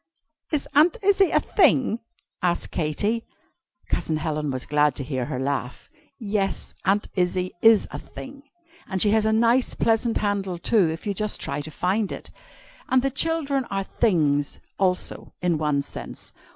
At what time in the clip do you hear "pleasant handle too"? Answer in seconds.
9.75-10.89